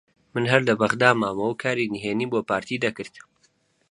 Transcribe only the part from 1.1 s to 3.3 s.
مامەوە و کاری نهێنیم بۆ پارتی دەکرد